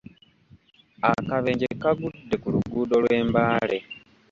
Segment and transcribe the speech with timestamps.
[1.09, 3.77] Akabenje kagudde ku luguudo lw'e Mbale.